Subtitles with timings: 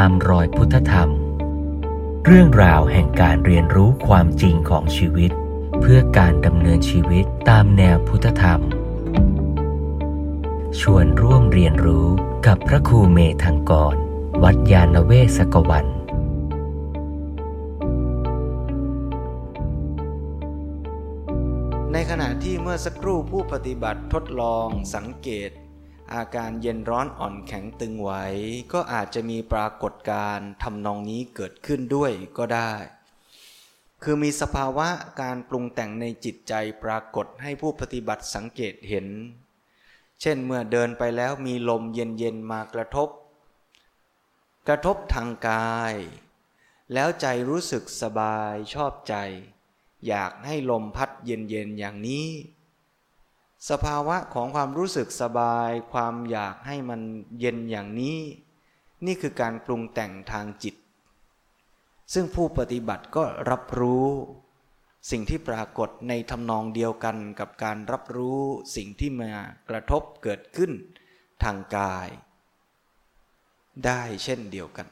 [0.00, 1.10] ตามรอยพุทธธรรม
[2.26, 5.30] เรื่องราวแห่งการเรียนรู้ความจริงของชีวิต
[5.80, 8.60] เพื่อการดำเนินชีวิตตามแนวพุทธธรรม
[10.80, 12.06] ชวนร่วมเรียนรู้
[12.46, 13.94] กับพระครูเมธังกร
[14.42, 15.86] วัดยาณเวศกวัน
[21.92, 25.50] ในขณะที่เมื่อสักครู่ผู้ปฏิบัติทดลองสังเกต
[26.12, 28.10] อาการเย็นร้อนอ่อนแข็งตึงไหว
[28.72, 32.72] ก็อาจจะมีปรากฏการณ์ทำนองนี้เกิดขึ้นด้วยก็ได้
[34.02, 34.88] คือมีสภาวะ
[35.20, 39.06] การปรุงแต่งในจิตใจปรากฏให้ผู้ปฏิบัติสังเกตเห็น
[40.20, 43.08] เช่นเมื่อเดินไปแล้วมีลมเย็นๆมากระทบ
[44.68, 45.94] กระทบทางกาย
[46.92, 49.14] แล้วใจรู้สึกสบายชอบใจ
[50.06, 52.26] อยากให้ลมพัดเย็นๆอย่างนี้
[53.70, 57.00] สภาวะของความรู้สึกสบาย ความอยากให้มัน
[57.40, 58.18] เย็นอย่างนี้
[59.06, 60.74] นี่คือการปรุงแต่งทางจิต
[62.12, 64.08] ซึ่งผู้ปฏิบัติก็รับรู้
[65.10, 68.40] สิ่งที่ปรากฏในทำนองเดียวกันกับการรับรู้
[68.76, 69.32] สิ่งที่มา
[69.70, 70.72] กระทบเกิดขึ้น
[71.44, 72.08] ทางกาย
[73.84, 74.86] ได้เช่นเดียวกัน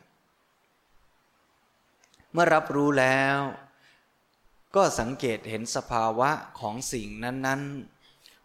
[2.32, 3.38] เมื่อรับรู้แล้ว
[4.74, 8.01] ก็สังเกตเห็นสภาวะของสิ่งนั้น ๆ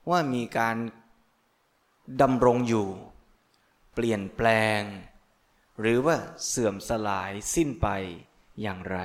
[0.09, 0.77] ว่ามีการ
[2.21, 2.87] ดำรงอยู่
[3.93, 4.47] เปลี่ยนแปล
[4.79, 4.81] ง
[5.79, 7.87] หรือว่าเสื่อมสลายสิ้นไป
[8.61, 8.97] อย่างไร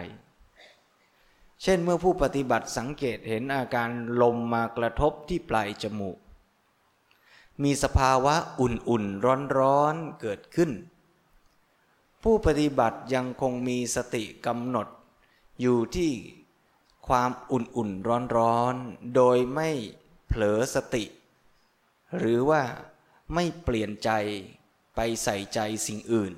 [1.62, 3.90] เช่นเมื่อผู้ปฏิบัติสังเกตเห็นอาการ
[4.22, 6.18] ลมมากระทบที่ปลายจมูก
[7.62, 10.70] มีสภาวะอุ่นๆร้อนๆเกิดขึ้น
[12.22, 14.88] ผู้ปฏิบัติยังคงมีสติกำหนด
[15.60, 16.12] อยู่ที่
[17.08, 19.70] ความอุ่นๆร้อนๆโดยไม่
[20.34, 21.04] เผลอสติ
[22.18, 22.62] หรือว่า
[23.34, 24.10] ไม่เปลี่ยนใจ
[24.96, 26.32] ไปใส่ใจสิ่งอื่น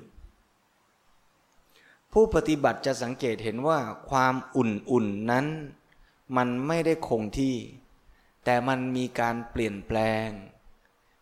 [2.11, 3.79] ผู้ปฏิบัติจะสังเกตเห็นว่า
[4.09, 5.45] ความอุ่นๆนั้น
[6.37, 7.55] มันไม่ได้คงที่
[8.43, 10.27] แต่มันมีการเปลี่ยนแปลง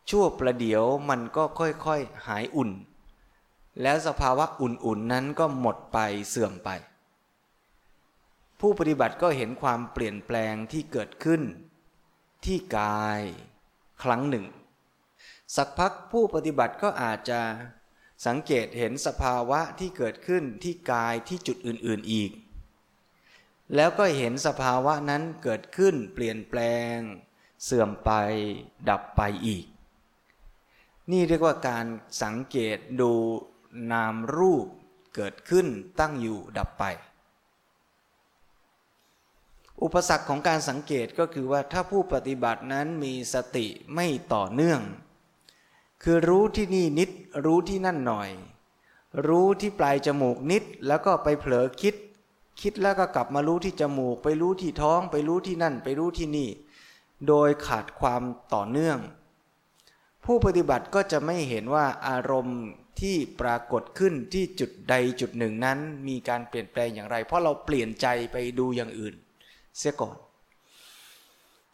[0.10, 2.72] ชั่วประเดี๋ยวมันก็ค่อยๆหายอุ่น
[3.82, 5.98] แล้วสภาวะอุ่นๆนั้นก็หมดไป
[6.30, 6.70] เสื่อมไป
[8.60, 11.42] ผู้ปฏิบัติก็เห็นความเปลี่ยนแปลงที่เกิดขึ้น
[12.46, 13.22] ที่กาย
[14.04, 14.46] ครั้งหนึ่ง
[15.56, 17.42] สักพักผู้ปฏิบัติก็อาจจะ
[18.26, 22.32] สังเกตเห็นสภาวะที่เกิดขึ้นที่กายที่จุดอื่น ๆอีก
[23.76, 26.60] แล้วก็เห็นสภาวะนั้นเกิดขึ้นเปลี่ยนแปล
[26.96, 26.98] ง
[27.64, 28.12] เสื่อมไป
[28.90, 29.66] ดับไปอีก
[31.12, 31.86] นี่เรียกว่าการ
[32.24, 33.12] สังเกตดู
[33.92, 34.68] นามรูป
[35.16, 35.68] เกิดขึ้น
[36.00, 36.84] ตั้งอยู่ดับไป
[39.82, 44.82] อุปสรรคของการสังเกตก็คือว่าถ้าผู้ปฏิบัตินั้นมีสติไม่ต่อเนื่อง
[46.04, 47.10] คือรู้ที่นี่นิด
[47.46, 48.30] รู้ที่นั่นหน่อย
[49.28, 51.96] รู้ที่ปลายจมูกนิดแล้วก็ไปเผลอคิด
[52.62, 56.50] คิดแล้วก็กลับมารู้ที่จมูก ไปรู้ที่ท้อง ไปรู้ที่นั่น ไปรู้ที่นี่
[57.28, 58.22] โดยขาดความ
[58.54, 58.98] ต่อเนื่อง
[60.26, 62.62] ผู้ปฏิบัติก็จะไม่เห็นว่าอารมณ์
[63.02, 69.16] ที่ปรากฏขึ้นที่จุดใดจุดหนึ่งนั้น มีการเปลี่ยนแปลงอย่างไร เพราะเราเปลี่ยนใจไปดูอย่างอื่น
[69.78, 70.18] เสียก่อน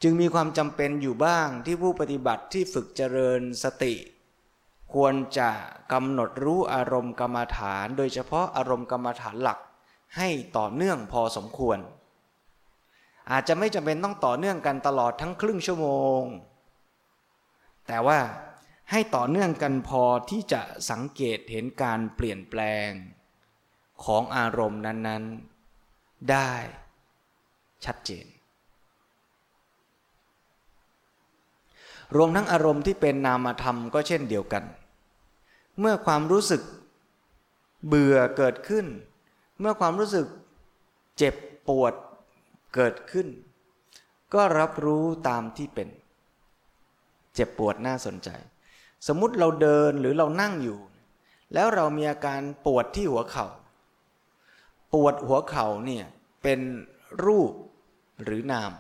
[0.02, 3.96] จึงมีความจำเป็นอยู่บ้างที่ผู้ปฏิบัติที่ฝึกเจริญสติ
[4.94, 5.50] ควรจะ
[5.92, 9.60] กำหนดรู้อารมณ์กรรมฐาน โดยเฉพาะอารมณ์กรรมฐานหลัก
[10.18, 11.78] ให้ต่อเนื่องพอสมควร
[13.32, 15.88] อาจจะไม่จำเป็นต้องต่อเนื่องกันตลอดทั้งครึ่งชั่วโม
[16.20, 16.22] ง
[17.88, 18.20] แต่ว่า
[18.92, 22.90] ให้ต่อเนื่องกันพอที่จะสังเกตเห็นการเปลี่ยนแปลง
[24.04, 26.54] ของอารมณ์นั้นๆ ได้
[27.86, 28.26] ชัดเจน
[32.16, 34.64] รวมทั้งอารมณ์ที่เป็นนามธรรมก็เช่นเดียวกัน
[35.80, 36.62] เมื่อความรู้สึก
[37.88, 38.86] เบื่อเกิดขึ้น
[39.60, 40.26] เมื่อความรู้สึก
[41.18, 41.36] เจ็บ
[41.68, 41.94] ปวด
[42.76, 43.28] เกิดขึ้น
[44.34, 45.90] ก็รับรู้ตามที่เป็น
[47.36, 48.30] เจ็บปวดน่าสนใจ
[49.08, 50.80] สมมุติเราเดินหรือเรานั่งอยู่
[51.54, 53.48] แล้วเรามีอาการปวดที่หัวเขา่า
[54.94, 56.06] ปวดหัวเข่าเนี่ย
[56.44, 56.60] เป็น
[57.26, 57.52] รูป
[58.24, 58.72] หรือนาม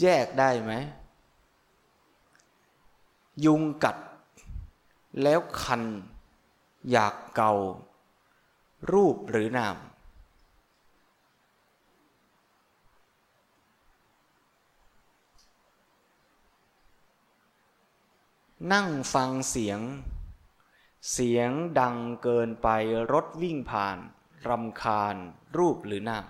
[0.00, 0.72] แยกได้ไหม
[3.44, 3.96] ยุงกัด
[5.22, 5.82] แล้วคัน
[6.90, 7.52] อยากเกา
[8.92, 9.76] รูปหรือนาม
[18.72, 19.80] นั่งฟังเสียง
[21.12, 21.50] เสียง
[21.80, 22.68] ดังเกินไป
[23.12, 23.98] รถวิ่งผ่าน
[24.50, 25.16] รำคาญ
[25.56, 26.24] รูปหรือนาม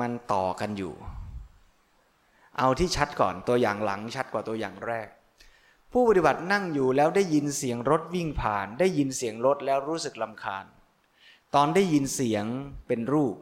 [0.00, 0.94] มันต่อกันอยู่
[2.58, 5.08] เอาที่ชัดก่อนตัวอย่างหลังชัดกว่าตัวอย่างแรก
[5.92, 10.64] ผู้ปฏิบัตินั่งอยู่แล้วได้ยินเสียงรถวิ่งผ่าน ได้ยินเสียงรถแล้วรู้สึกลำคาญ
[11.54, 12.44] ตอนได้ยินเสียง
[12.86, 13.34] เป็นรูป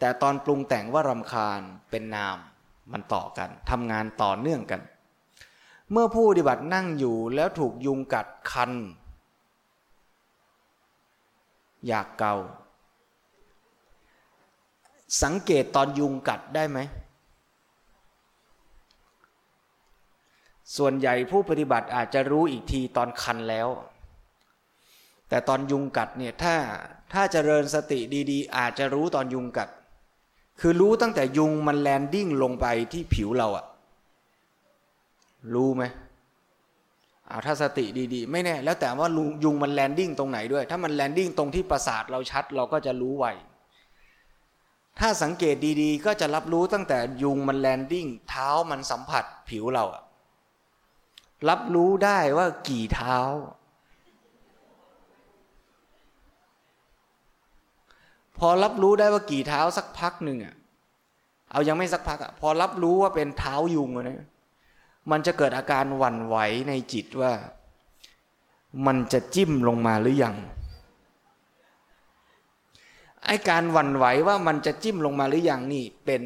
[0.00, 1.60] แต่ตอนปรุงแต่งว่ารำคาญ
[1.90, 2.38] เป็นนาม
[2.92, 4.80] มันต่อกันทำงานต่อเนื่องกัน
[5.90, 8.72] เมื่อผู้ปฏิบัตินั่งอยู่แล้วถูกยุงกัดคัน
[11.88, 12.34] อยากเกา
[15.22, 16.78] สังเกตตอนยุงกัดได้ไหม
[20.76, 23.68] ส่วนใหญ่ผู้ปฏิบัติอาจจะรู้อีกทีตอนคันแล้ว
[25.28, 26.54] แต่ตอนยุงกัดเนี่ยถ้า
[27.12, 28.00] ถ้าเจริญสติ
[28.30, 29.68] ดีๆ อาจจะรู้ตอนยุงกัด
[30.60, 33.66] คือรู้ตั้งแต่ยุงมันแลนดิ้งลงไปที่ผิวเราอะ
[35.54, 35.82] รู้ไหม
[37.28, 37.84] เอาถ้าสติ
[38.14, 39.08] ดีๆ ไม่แน่ แล้วแต่ว่า
[39.44, 43.26] ยุงมัน landing ตรงไหนด้วย ถ้ามัน landing ตรงที่ประสาทเราชัดเราก็จะรู้ไว
[44.98, 50.02] ถ้าสังเกตดีๆ ก็จะรับรู้ตั้งแต่ยุงมัน landing เท้ามันสัมผัสผิวเราอะ
[51.48, 53.18] รับรู้ได้ว่ากี่เท้า
[58.38, 60.54] พอรับรู้ได้ว่ากี่เท้าสักพักหนึ่งอะ
[61.50, 64.20] เอายังไม่สักพักอะพอรับรู้ว่าเป็นเท้ายุงนะ
[65.10, 66.36] มันจะเกิดอาการหวั่นไหว
[66.68, 67.32] ในจิตว่า
[68.86, 70.36] มันจะจิ้มลงมาหรือยัง
[73.24, 76.22] ไอการหวั่นไหวว่ามันจะจิ้มลงมาหรือยังนี่เป็น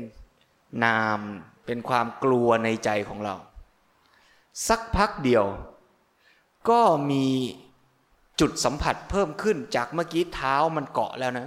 [0.85, 1.21] นาม
[1.67, 3.35] เป็นความกลัวในใจของเรา
[4.69, 5.45] สักพักเดียว
[6.69, 6.81] ก็
[7.11, 7.27] มี
[8.41, 11.47] จุดสัมผัสเพิ่มขึ้นจากเมื่อกี้เท้ามันเกาะแล้วนะ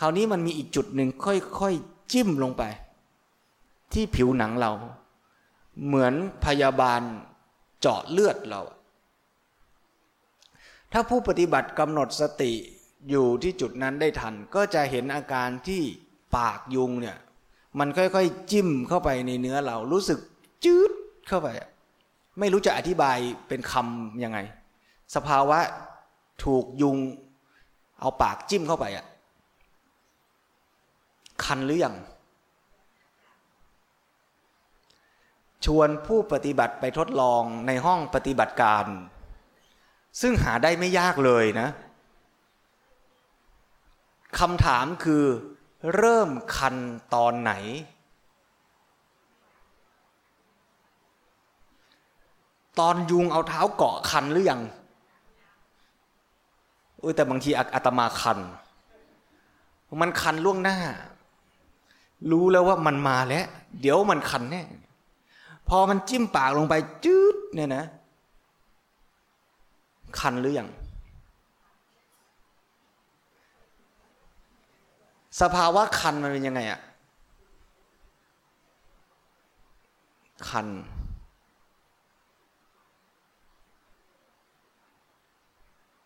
[0.00, 2.62] คราวนี้มันมีอีกจุดหนึ่งค่อยๆจิ้มลงไป
[3.92, 4.72] ที่ผิวหนังเรา
[5.84, 6.14] เหมือน
[6.44, 7.00] พยาบาล
[7.80, 8.62] เจาะเลือดเรา
[10.92, 12.52] ถ้าผู้ปฏิบัติกำหนดสติ
[13.10, 15.82] อยู่ที่จุดนั้นได้ทัน ก็จะเห็นอาการที่
[16.36, 17.16] ปากยุงเนี่ย
[17.78, 20.18] มันค่อยๆ จิ้มเข้าไปในเนื้อเรารู้สึก
[20.64, 20.92] จืด
[21.28, 21.48] เข้าไป
[22.38, 23.18] ไม่รู้จะอธิบาย
[23.48, 24.38] เป็นคำยังไง
[25.14, 25.58] สภาวะ
[26.44, 26.96] ถูกยุง
[28.00, 29.06] เอาปากจิ้มเข้าไปอะ
[31.44, 31.96] คันหรือยัง
[35.66, 38.84] ชวนผู้ปฏิบัติไปทดลองในห้องปฏิบัติการ
[40.20, 41.68] ซึ่งหาได้ไม่ยากเลยนะ
[44.38, 45.24] คำถามคือ
[45.96, 46.76] เริ่มคัน
[47.14, 47.52] ตอนไหน
[52.80, 54.62] ตอนยุงเอาเท้าเกาะคันหรือยัง
[57.02, 58.38] อุ้ยแต่บางทีอาตมาคัน
[60.02, 60.78] มันคันล่วงหน้า
[62.30, 63.46] รู้แล้วว่ามันมาแล้ว
[63.80, 64.62] เดี๋ยวมันคันแน่
[65.68, 66.74] พอมันจิ้มปากลงไป
[67.04, 67.84] จืดเนี่ยนะ
[70.20, 70.68] คันหรือยัง
[75.40, 76.80] สภาวะคันมันเป็นยังไงอะ
[80.48, 80.66] คัน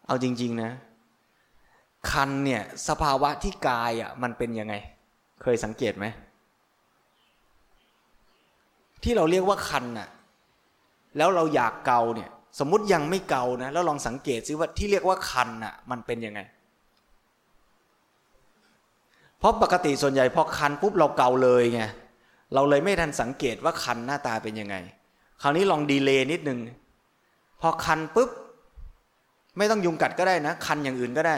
[0.06, 0.70] เอาจริง ๆ นะ
[2.10, 4.74] คันเนี่ย สภาวะที่กายอะ มันเป็นยังไง
[5.42, 6.06] เคยสังเกตไหม
[9.06, 10.08] ที่เราเรียกว่าคันน่ะ
[11.16, 16.40] แล้วเราอยากเกาเนี่ย สมมติยังไม่เกานะแล้วลองสังเกตซิว่าที่เรียกว่าคันน่ะ มันเป็นยังไง
[19.38, 21.82] เพราะปกติส่วนใหญ่พอคันปุ๊บเราเกาเลยไง
[22.54, 24.76] เราเลยไม่ทันสังเกตว่าคันหน้าตาเป็นยังไง
[25.42, 26.58] คราวนี้ลองดีเลย์นิดนึง
[27.60, 28.30] พอคันปุ๊บ
[29.58, 31.36] ไม่ต้องยุงกัดก็ได้นะ คันอย่างอื่นก็ได้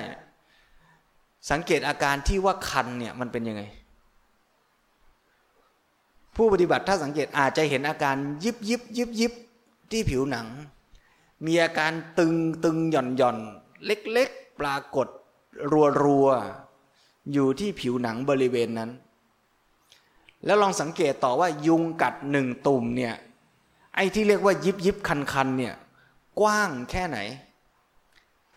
[1.51, 3.63] สังเกตอาการที่ว่าคันเนี่ยมันเป็นยังไง
[6.39, 9.33] ผู้ปฏิบัติถ้าสังเกตอาจจะเห็นอาการยิบยิบยิบยิบ
[9.91, 10.47] ที่ผิวหนัง
[11.47, 13.39] มีอาการตึงตึงหย่อนหย่อน
[13.85, 15.09] เล็กๆปรากฏ
[15.71, 16.29] รัวรัว
[17.33, 18.91] อยู่ที่ผิวหนังบริเวณนั้น
[20.45, 23.15] แล้วลองสังเกตต่อว่ายุงกัดหนึ่งตุ่มเนี่ย
[23.95, 25.75] ไอ้ที่เรียกว่ายิบยิบคันคันเนี่ย
[26.41, 27.19] กว้างแค่ไหน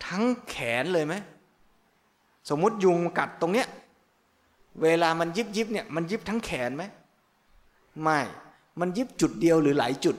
[0.06, 1.14] ทั้งแขนเลยไหม
[2.48, 3.68] สมมุติยุงกัดตรงเนี้ย
[4.82, 6.84] เวลามันยิบยิบเนี่ยมันยิบทั้งแขนไหม
[8.00, 8.18] ไม่
[8.80, 10.16] มันยิบจุดเดียวหรือหลายจุด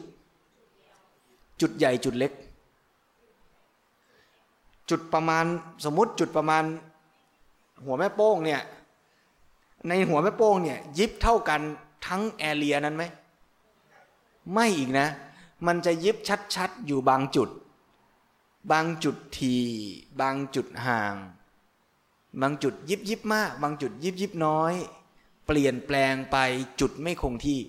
[1.61, 2.31] จุดใหญ่จุดเล็ก
[4.89, 5.45] จุดประมาณ
[5.85, 6.63] สมมติจุดประมาณ
[7.85, 8.61] หัวแม่โป้งเนี่ย
[9.87, 11.61] ในหัวแม่โป้งเนี่ย ยิบเท่ากัน
[12.07, 13.03] ทั้งแอเรียนั้นไหม
[14.53, 15.07] ไม่อีกนะ
[15.67, 16.17] มันจะยิบ
[16.55, 17.49] ชัดๆ อยู่บางจุด
[18.71, 19.55] บางจุดที
[20.21, 21.15] บางจุดห่าง
[22.41, 24.73] บางจุดยิบยิบมาก บางจุดยิบยิบน้อย
[25.45, 26.37] เปลี่ยนแปลงไป
[26.79, 27.59] จุดไม่คงที่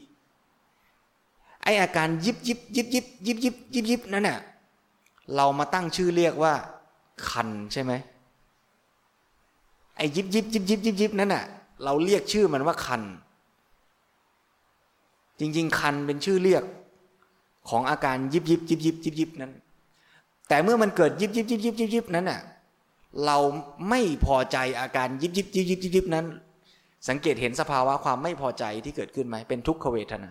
[1.63, 4.39] ไออาการยิบยิบยิบยิบยิบยิบยิบยิบนั่นน่ะ
[5.35, 6.55] เรามาตั้งชื่อเรียกว่า
[7.29, 7.93] คันใช่ไหม
[9.97, 11.45] ไอยิบยิบยิบยิบยิบยิบนั่นน่ะ
[11.85, 13.03] เราเรียกชื่อมันว่าคัน
[15.39, 16.65] จริง ๆ คันเป็นชื่อเรียก
[17.69, 19.53] ของอาการยิบยิบยิบยิบยิบยิบนั้น
[20.49, 22.41] แต่เมื่อมันเกิดยิบยิบยิบยิบยิบยิบนั้นน่ะ
[23.25, 23.39] เรา
[23.89, 26.27] ไม่พอใจอาการยิบยิบยิบยิบยิบยิบนั้น
[27.09, 30.31] สังเกตเห็นสภาวะความไม่พอใจที่เกิดขึ้นไหมเป็นทุกขเวทนา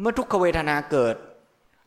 [0.00, 1.16] เมื่อทุกขเวทนาเกิด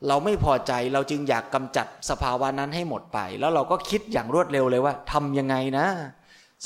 [0.08, 5.88] เราไม่พอใจเราจึงอยากกำจัดสภาวะนั้นให้หมดไป แล้วเราก็คิดอย่างรวดเร็วเลยว่าทำยังไงนะ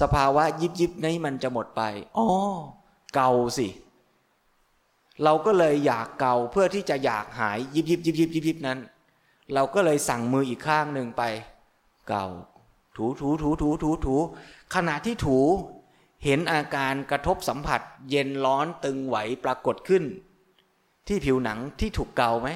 [0.01, 1.81] สภาวะยิบยิบนี้มันจะหมดไป
[2.17, 2.27] อ๋อ
[3.15, 3.67] เกาสิ
[5.23, 8.79] เราก็เลยอยากเกาเพื่อที่จะอยากหายยิบยิบยิบยิบยิบยิบนั้น
[9.53, 11.23] เราก็เลยสั่งมืออีกข้างหนึ่งไป
[12.09, 12.25] เกา
[12.95, 14.15] ถูถูถูถูถูถู
[14.75, 15.39] ขณะที่ถู
[16.23, 20.03] เห็นอาการกระทบสัมผัส เย็นร้อนตึงไหวปรากฏขึ้น
[21.07, 22.49] ที่ผิวหนังที่ถูกเกาไหม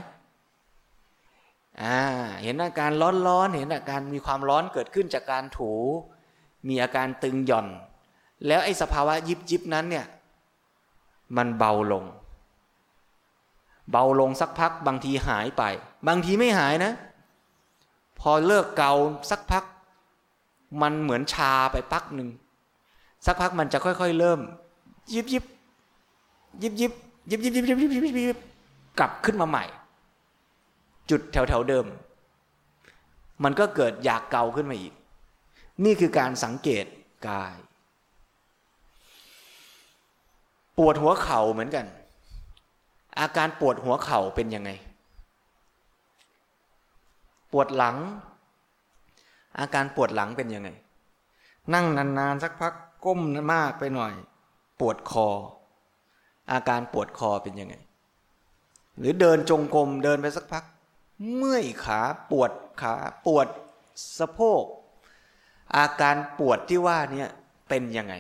[1.82, 1.98] อ่า
[2.44, 5.72] เห็นอาการร้อนร้อนเห็นอาการมีความร้อนเกิดขึ้นจากการถู
[6.68, 7.68] มีอาการตึงหย่อน
[8.48, 10.06] แล้วไอ้สภาวะยิบยิบนั้นเนี่ย
[11.38, 12.06] มันเบาลง
[13.92, 15.64] เบาลงสักพักบางทีหายไป
[16.08, 16.92] บางทีไม่หายนะ
[18.20, 18.94] พอเลิกเกา
[19.30, 19.64] สักพัก
[20.82, 22.30] มันเหมือนชาไปพักหนึ่ง
[23.26, 24.40] สักพักมันจะค่อยๆ เริ่ม
[25.14, 25.44] ยิบยิบ
[26.62, 26.92] ยิบยิบ
[27.32, 28.40] ยิบยิบยิบยิบยิบยิบยิบ
[29.00, 29.64] กลับขึ้นมาใหม่
[31.10, 31.86] จุดแถวแถวเดิม
[33.44, 34.94] มันก็เกิดอยากเกาขึ้นมาอีก
[35.84, 36.86] นี่คือการสังเกต
[37.28, 37.56] กาย
[40.78, 41.86] ปวดหัวเข่าเหมือนกัน
[43.20, 44.70] อาการปวดหัวเข่าเป็นยังไง
[47.52, 47.98] ปวดหลัง
[49.60, 50.70] อาการปวดหลังเป็นยังไง
[51.74, 52.74] นั่งนานๆสักพัก
[53.06, 53.20] ก้ม
[53.54, 54.14] มากไปหน่อย
[54.80, 55.28] ปวดคอ
[56.52, 57.76] อาการปวดคอเป็นยังไง
[58.98, 60.64] หรือเดินจงกรมเดินไปสักพัก
[61.36, 62.02] เมื่อยขา
[62.32, 62.52] ปวด
[62.82, 62.94] ขา
[63.26, 63.48] ปวด
[64.18, 64.64] สะโพก
[65.76, 67.30] อาการปวดที่ว่าเนี่ย
[67.70, 68.14] เป็นยังไง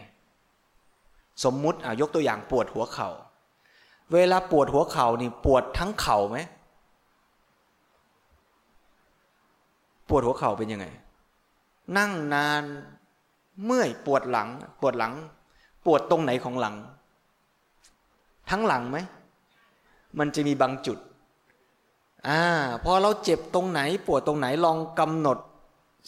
[1.43, 3.09] สมมุติยกตัวอย่างปวดหัวเขา่า
[4.13, 6.37] เวลาปวดหัวเข่านี่ปวดทั้งเข่าไหม
[10.09, 10.87] ปวดหัวเข่าเป็นยังไง
[11.97, 12.63] นั่งนาน
[13.65, 14.49] เมื่อยปวดหลัง
[14.81, 15.13] ปวดหลัง
[15.85, 16.75] ปวดตรงไหนของหลัง
[18.49, 18.97] ทั้งหลังไหม
[20.19, 20.97] มันจะมีบางจุด
[22.27, 22.41] อ่า
[22.83, 25.37] พอเราเจ็บตรงไหน ปวดตรงไหนลองกำหนด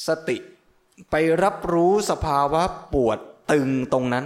[0.08, 0.38] สติ
[1.12, 2.64] ไปรับรู้สภาวะ
[2.94, 3.18] ปวด
[3.52, 4.26] ตึงตรงนั้น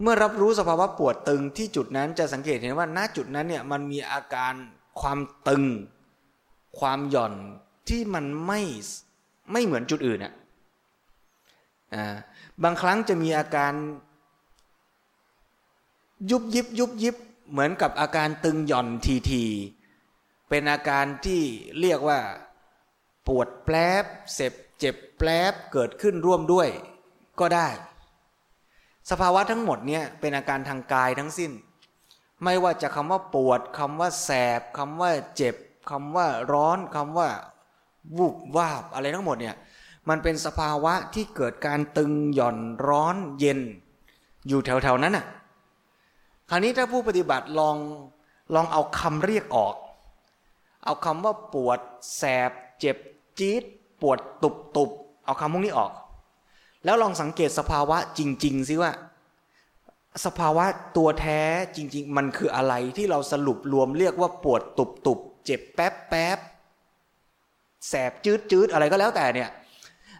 [0.00, 4.52] เมื่อรับรู้สภาวะปวดตึงที่จุดนั้นจะสังเกตเห็นว่าณจุดนั้นเนี่ยมันมีอาการ
[5.00, 5.64] ความตึง
[6.78, 7.34] ความหย่อน
[7.88, 8.60] ที่มันไม่
[9.52, 10.32] ไม่เหมือนจุดอื่นอะ
[12.62, 13.72] บางครั้งจะมีอาการ
[16.30, 17.16] ยุบยิบยุบยิบ
[17.50, 19.44] เหมือนกับอาการตึงหย่อนทีที
[20.48, 21.42] เป็นอาการที่
[21.80, 22.20] เรียกว่า
[23.26, 26.68] ปวดแปลบเสบเจ็บแปลบเกิดขึ้นร่วมด้วย
[27.40, 27.68] ก็ได้
[29.10, 31.52] สภาวะทั้งหมดเนี่ยเป็นอาการทางกายทั้งสิ้น
[32.44, 35.54] ไม่ว่าจะคำว่าปวดคำว่าแสบคำว่าเจ็บ
[35.90, 37.28] คำว่าร้อนคำว่า
[38.16, 39.56] วูบวาบอะไรทั้งหมดเนี่ย
[40.08, 43.60] มันเป็นสภาวะที่เกิดการตึงหย่อนร้อนเย็น
[44.48, 45.26] อยู่แถวๆนั้นน่ะ
[46.50, 47.76] คราวนี้ถ้าผู้ปฏิบัติลอง
[48.54, 49.74] ลองเอาคำเรียกออก
[50.84, 51.78] เอาคำว่าปวด
[52.16, 52.96] แสบ เจ็บ
[53.38, 53.62] จี๊ด
[54.00, 54.90] ปวดตุบตุบ
[55.24, 55.92] เอาคำพวกนี้ออก
[56.84, 58.92] แล้วลองสังเกตสภาวะจริงๆสิว่า
[60.24, 60.64] สภาวะ
[60.96, 61.40] ตัวแท้
[61.76, 66.38] จริง ๆ มันคืออะไรที่เราสรุปรวมเรียกว่าปวดตุบตุบเจ็บแป๊บแป๊บ
[67.88, 69.50] แสบจืดจืดอะไรก็แล้วแต่เนี่ย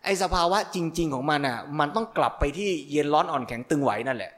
[0.04, 4.32] ไอสภาวะจริง ๆ ของมันอะ มันต้องกลับไปที่เย็นร้อนอ่อนแข็งตึงไหวนั่นแหละ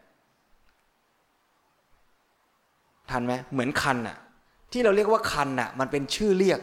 [3.11, 4.17] ทันไหมเหมือนคันอะ
[4.73, 6.61] ที่เราเรียกว่าคันอะ มันเป็นชื่อเรียก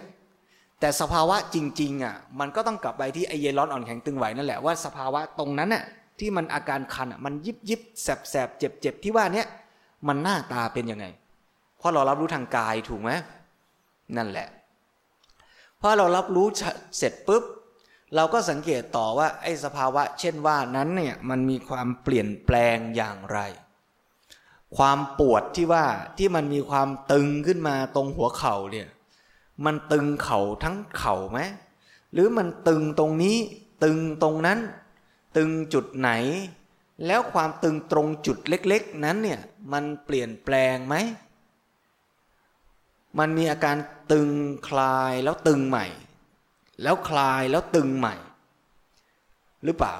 [0.79, 5.83] แต่สภาวะจริง ๆ อะ มันก็ต้องกลับไปที่ไอเย็นร้อนอ่อนแข็งตึงไหวนั่นแหละว่าสภาวะตรงนั้นอะ
[6.19, 9.47] ที่มันอาการคันอะมันยิบยิบแสบแสบเจ็บเจ็บที่ว่าเนี้ย
[10.07, 11.05] มันหน้าตาเป็นยังไง
[11.77, 13.11] เพราะเรารับรู้ทางกายถูกไหม
[14.17, 14.47] นั่นแหละ
[15.81, 16.47] พอเรารับรู้
[16.97, 17.43] เสร็จปุ๊บ
[18.15, 23.39] เราก็สังเกตต่อว่าไอ้สภาวะ เช่นว่านั้นเนี่ยมันมีความเปลี่ยนแปลงอย่างไร
[24.77, 25.85] ความปวดที่ว่า
[26.17, 28.87] ที่มันมีความตึงขึ้นมาตรงหัวเข่าเนี่ย
[29.65, 31.39] มันตึงเข่าทั้งเข่าไหม
[32.13, 33.37] หรือมันตึงตรงนี้
[33.83, 34.59] ตึงตรงนั้น
[35.37, 36.11] ตึงจุดไหน
[37.05, 39.39] แล้วความตึงตรงจุดเล็ก ๆ นั้นเนี่ย
[39.73, 40.95] มันเปลี่ยนแปลงไหม
[43.19, 43.77] มันมีอาการ
[44.11, 44.29] ตึง
[44.67, 45.85] คลายแล้วตึงใหม่
[46.83, 48.15] แล้วคลายแล้วตึงใหม่
[49.63, 49.95] หรือเปล่า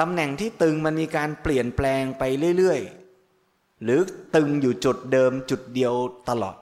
[0.00, 2.22] ตำแหน่งที่ตึงมันมีการเปลี่ยนแปลงไป
[2.58, 4.00] เรื่อยๆ หรือ
[4.36, 5.94] ตึงอยู่จุดเดิมจุดเดียว
[6.28, 6.56] ตลอด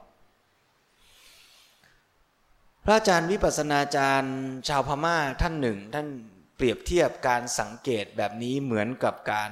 [2.85, 4.37] พระอาจารย์วิปัสนาจารย์
[4.69, 6.09] ชาวพม่าท่านหนึ่ง ท่าน
[6.57, 9.51] เปรียบเทียบการสังเกตแบบนี้เหมือนกับการ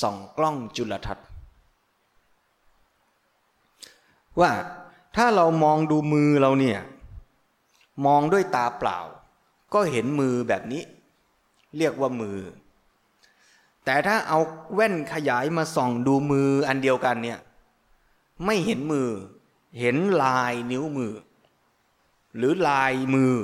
[0.00, 1.26] ส่องกล้องจุลทรรศน์
[4.40, 4.50] ว่า
[5.16, 6.80] ถ้าเรามองดูมือเราเนี่ย
[8.06, 8.98] มองด้วยตาเปล่า
[9.74, 10.82] ก็เห็นมือแบบนี้
[11.76, 12.38] เรียกว่ามือ
[13.84, 14.38] แต่ถ้าเอา
[14.74, 17.38] แว่นขยายมาส่องดูมืออันเดียวกันเนี่ย
[18.44, 19.08] ไม่เห็นมือ
[19.80, 21.12] เห็นลายนิ้วมือ
[22.36, 23.36] หรือลายมือ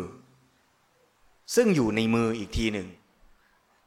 [1.55, 2.89] ซึ่งอยู่ในมืออีกทีหนึ่ง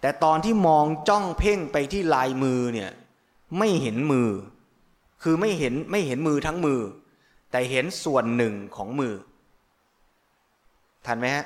[0.01, 2.91] แต่ตอนที่มองจ้องเพ่งไปที่ลายมือเนี่ย
[3.57, 4.29] ไม่เห็นมือ
[5.23, 6.79] คือไม่เห็นไม่เห็นมือทั้งมือ
[7.51, 9.13] แต่เห็นส่วนหนึ่งของมือ
[11.07, 11.45] ทันไหมฮะ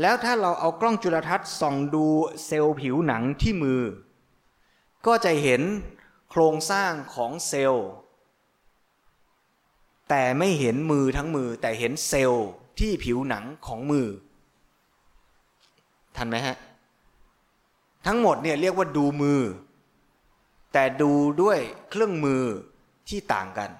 [0.00, 2.06] แล้วถ้าเราเอากล้องจุลทรรศน์ส่องดู
[2.44, 3.82] เซลล์ผิวหนังที่มือ
[5.06, 5.62] ก็จะเห็น
[6.30, 7.88] โครงสร้างของเซลล์
[10.08, 12.46] แต่ไม่เห็นมือทั้งมือ แต่เห็นเซลล์
[12.78, 14.06] ที่ผิวหนังของมือ
[16.16, 16.56] ทันไหมฮะ
[18.06, 19.40] ทั้งหมดเนี่ยเรียกว่าดูมือ
[20.72, 21.58] แต่ดูด้วย
[21.90, 22.42] เครื่องมือ
[23.08, 23.70] ที่ต่างกัน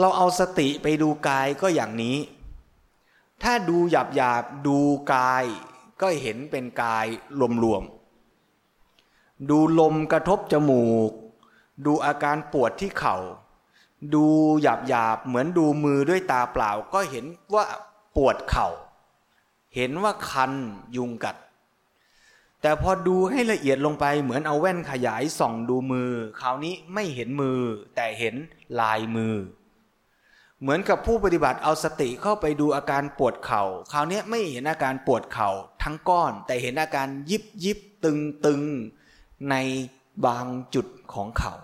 [0.00, 2.16] เราเอาสติไปดูกายก็อย่างนี้
[3.42, 4.78] ถ้าดูหยาบหยาบดู
[5.12, 5.44] กาย
[6.00, 7.06] ก็เห็นเป็นกาย
[7.64, 11.12] รวมๆดูลมกระทบจมูก
[11.86, 13.16] ดูอาการปวดที่เขา่า
[14.14, 14.24] ดู
[14.62, 17.64] หยาบหยาบเหมือนดูมือด้วยตาเปล่า ก็เห็นว่า
[18.16, 18.68] ปวดเขา่า
[19.76, 20.52] เห็นว่าคัน
[20.96, 21.36] ยุงกัด
[22.60, 27.60] แต่พอดูให้ละเอียดลงไปเหมือนเอาแว่นขยายส่องดูมือ คราวนี้ไม่เห็นมือ
[27.96, 28.34] แต่เห็น
[28.80, 29.34] ลายมือ
[30.62, 35.48] เหมือนกับผู้ปฏิบัติเอาสติเข้าไปดูอาการปวดเขา่าคราวนี้ไม่เห็นอาการปวดเข่า
[35.82, 38.60] ทั้งก้อน แต่เห็นอาการยิบยิบตึงตึง
[39.50, 39.54] ใน
[40.26, 41.54] บางจุดของเขา่า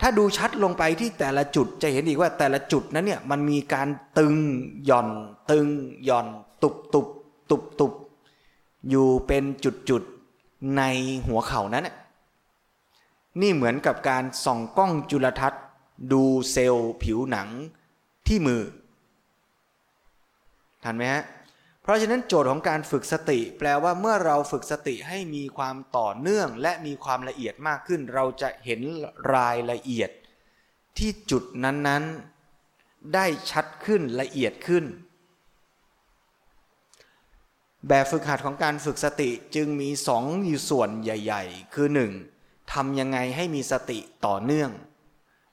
[0.00, 4.34] ถ้าดูชัดลงไปที่แต่ละจุดจะเห็นอีกว่าแต่ละจุดนั้นเนี่ยมันมีการตึง
[4.84, 5.08] หย่อน
[5.50, 5.66] ตึง
[6.04, 6.26] หย่อน
[6.62, 7.06] ตุบตุบ
[7.50, 7.92] ตุบตุบ
[8.88, 10.82] อยู่เป็นจุดๆใน
[11.26, 11.88] หัวเข่านั้น
[13.40, 15.62] นี่เหมือนกับการส่องกล้องจุลทรรศน์
[16.12, 17.48] ดูเซลล์ผิวหนัง
[18.26, 18.62] ที่มือ
[20.84, 21.24] ทันไหมฮะ
[21.82, 28.80] เพราะฉะนั้นโจทย์ของการฝึกสติ แปลว่าเมื่อเราฝึกสติให้มีความต่อเนื่องและมีความละเอียดมากขึ้น เราจะเห็น
[29.34, 30.10] รายละเอียด
[30.98, 34.84] ที่จุดนั้นๆ ได้ชัดขึ้นละเอียดขึ้น
[37.88, 42.12] แบบฝึกหัดของการฝึกสติจึงมีสองอยู่ส่วนใหญ่ ๆ คือหนึ่ง
[42.72, 44.70] ทำยังไงให้มีสติต่อเนื่อง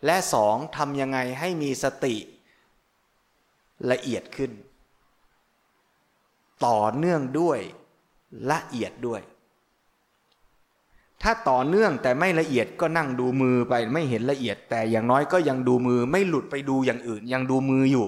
[0.05, 2.15] และสองทำยังไงให้มีสติ
[3.91, 4.51] ละเอียดขึ้น
[6.65, 7.59] ต่อเนื่องด้วย
[8.51, 9.21] ละเอียดด้วย
[11.21, 18.07] ถ้าต่อเนื่องแต่ไม่ละเอียดก็นั่งดูมือไปไม่เห็นละเอียด แต่อย่างน้อยก็ยังดูมือไม่หลุดไปดูอย่างอื่น ยังดูมืออยู่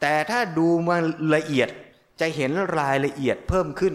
[0.00, 0.96] แต่ถ้าดูมา
[1.34, 1.68] ละเอียด
[2.20, 3.94] จะเห็นรายละเอียดเพิ่มขึ้น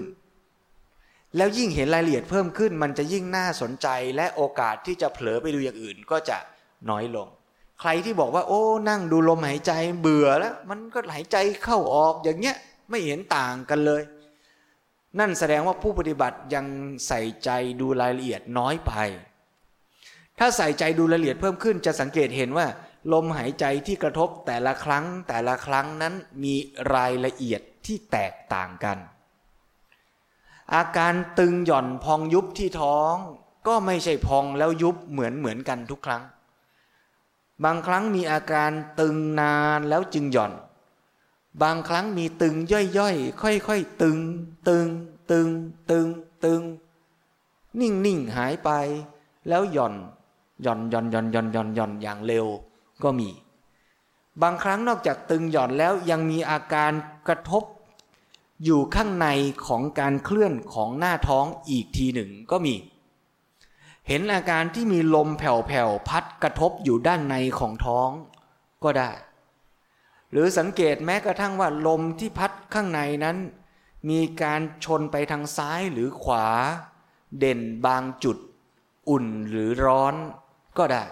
[1.36, 6.38] แล้วยิ่งเห็นรายละเอียดเพิ่มขึ้น มันจะยิ่งน่าสนใจและโอกาสที่จะเผลอไปดูอย่างอื่นก็จะ
[6.90, 7.28] น้อยลง
[7.82, 9.72] ใครที่บอกว่า โอ้ นั่งดูลมหายใจ
[10.02, 12.58] เบื่อแล้ว มันก็หายใจเข้าออกอย่างเงี้ย
[12.90, 14.02] ไม่เห็นต่างกันเลย
[15.20, 16.66] นั่นแสดงว่าผู้ปฏิบัติยัง
[17.08, 17.50] ใส่ใจ
[17.82, 18.94] ดูรายละเอียดน้อยไป
[20.40, 22.68] ถ้าใส่ใจดูรายละเอียดเพิ่มขึ้นจะสังเกตเห็นว่า
[23.14, 26.56] ลมหายใจที่กระทบแต่ละครั้งแต่ละครั้งนั้นมี
[26.94, 28.98] รายละเอียดที่แตกต่างกัน
[30.76, 33.16] อาการตึงหย่อนพองยุบที่ท้อง
[33.68, 36.24] ก็ไม่ใช่พองแล้วยุบเหมือนเหมือนกันทุกครั้ง
[37.64, 40.54] บางครั้งมีอาการตึงนานแล้วจึงหย่อน
[41.62, 44.18] บางครั้งมีตึงย่อยๆ ค่อยๆ ตึง
[44.68, 44.88] ตึง
[45.32, 45.50] ตึง
[45.90, 46.08] ตึง
[46.44, 46.62] ตึง
[47.80, 48.70] นิ่งนิ่งหายไป
[49.48, 49.94] แล้วหย่อน
[50.64, 52.46] หย่อนหย่อนหย่อนหย่อนหย่อนหย่อนอย่างเร็ว
[53.04, 53.30] ก็มี
[54.42, 56.92] บางครั้งนอกจากตึงหย่อนแล้วยังมีอาการ
[57.28, 57.64] กระทบ
[58.64, 59.28] อยู่ข้างใน
[59.68, 62.74] ของการเคลื่อนของหน้าท้องอีกทีหนึ่งก็มี
[64.08, 68.10] เห็นอาการที่มีลมแผ่วๆพัดกระทบอยู่ด้านในของท้อง
[68.84, 69.12] ก็ได้
[70.32, 73.38] หรือสังเกตแม้กระทั่งว่าลมที่พัดข้างในนั้น
[74.10, 76.48] มีการชนไปทางซ้ายหรือขวา
[77.40, 78.38] เด่นบางจุด
[79.10, 80.16] อุ่นหรือร้อน
[80.78, 81.04] ก็ได้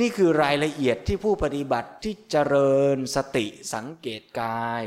[0.00, 4.84] นี่คือรายละเอียดที่ผู้ปฏิบัติที่เจริญสติสังเกตกาย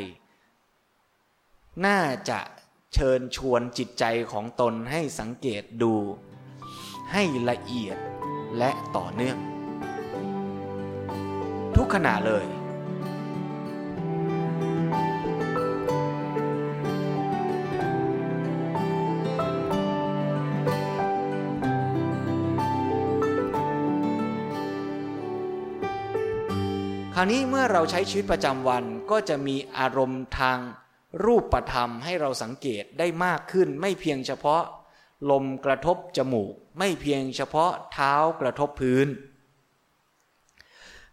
[1.86, 2.40] น่าจะ
[2.98, 5.94] เชิญชวนจิตใจของตนให้สังเกตดู
[7.12, 7.98] ให้ละเอียด
[8.58, 9.38] และต่อเนื่อง
[11.76, 12.46] ทุกขณะเลย
[27.16, 30.60] คราวนี้เมื่อเราใช้ชีวิตประจำวันก็จะมีอารมณ์ทาง
[31.24, 34.64] รูปธรรมให้เราสังเกตได้มากขึ้น ไม่เพียงเฉพาะ
[35.32, 39.08] ลมกระทบจมูก ไม่เพียงเฉพาะเท้ากระทบพื้น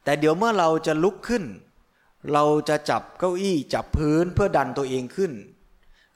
[0.05, 1.45] แต่เดี๋ยวเมื่อเราจะลุกขึ้น
[2.33, 5.33] เราจะจับเก้าอี้จับพื้นเพื่อดันตัวเองขึ้น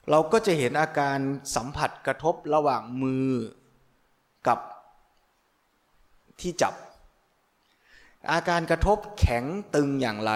[0.09, 1.17] เราก็จะเห็นอาการ
[1.55, 3.29] สัมผัสกระทบระหว่างมือ
[4.47, 4.59] กับ
[6.39, 6.73] ที่จับ
[8.31, 9.43] อาการกระทบแข็ง
[9.75, 10.33] ตึงอย่างไร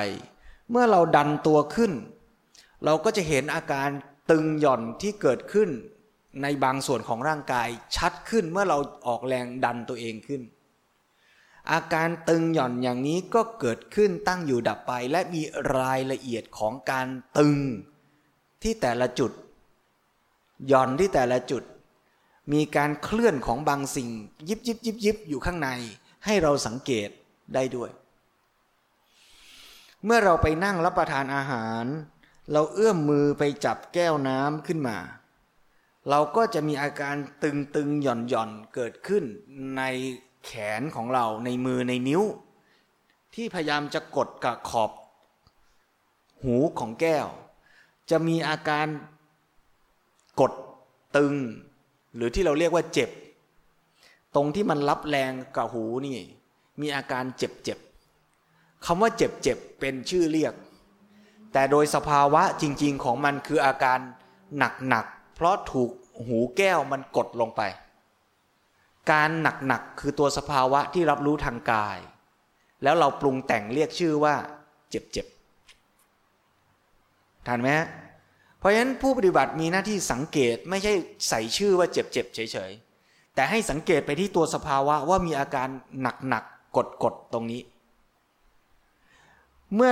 [0.70, 1.92] เมื่อเราดันตัวขึ้น
[2.86, 3.90] เราก็จะเห็นอาการ
[4.32, 5.70] ตึงหย่อนที่เกิดขึ้น
[6.42, 10.42] ในบางส่วนของร่างกายชัดขึ้นเมื่อเราออกแรงดันตัวเองขึ้น
[11.72, 15.42] อาการตึงหย่อนอย่างนี้ก็เกิดขึ้นตั้งอยู่ดับไป และมี
[15.78, 17.58] รายละเอียดของการตึง
[18.64, 19.32] ที่แต่ละจุด
[20.68, 21.64] หย่อนที่แต่ละจุด
[22.54, 24.10] มีการเคลื่อนของบางสิ่ง
[24.50, 25.70] ยิบยิบยิบยิบอยู่ข้างใน
[26.26, 27.10] ให้เราสังเกต
[27.54, 27.90] ได้ด้วย
[30.06, 31.86] เมื่อเราไปนั่งรับประทานอาหาร
[32.52, 34.98] เราเอื้อมมือไปจับแก้วน้ำขึ้นมา
[36.10, 39.24] เราก็จะมีอาการตึงๆหย่อนหย่อนเกิดขึ้น
[39.78, 39.82] ใน
[40.46, 42.22] แขนของเราในมือในนิ้ว
[43.34, 44.92] ที่พยายามจะกดกับขอบ
[46.44, 47.28] หูของแก้ว
[48.10, 48.88] จะมีอาการ
[50.42, 50.54] กด
[51.18, 51.34] ตึง
[52.16, 53.10] หรือที่เราเรียกว่าเจ็บ
[54.36, 56.18] ตรงที่มันรับแรงกับหูนี่
[56.82, 57.78] มีอาการเจ็บเจ็บ
[58.86, 60.54] คำว่าเจ็บเจ็บเป็นชื่อเรียก
[61.54, 64.00] แต่โดยสภาวะจริง ๆ ของมันคืออาการ
[64.58, 65.92] หนักหนักเพราะถูก
[66.28, 67.62] หูแก้วมันกดลงไป
[69.12, 69.30] การ
[69.68, 71.98] หนักๆ คือตัวสภาวะที่รับรู้ทางกาย
[72.84, 74.36] แล้วเราปรุงแต่งเรียกชื่อว่า
[74.90, 77.70] เจ็บๆทันไหม
[78.60, 80.94] เพราะฉะนั้นผู้ปฏิบัติมีหน้าที่สังเกตไม่ใช่
[81.30, 85.68] ใส่ชื่อว่าเจ็บๆเฉยๆ แต่ให้สังเกตไปที่ตัวสภาวะว่ามีอาการ
[86.02, 87.62] หนักๆกดๆตรงนี้
[89.76, 89.92] เมื่อ